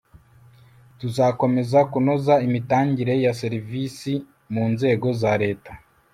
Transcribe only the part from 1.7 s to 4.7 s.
kunoza imitangire ya serivisi mu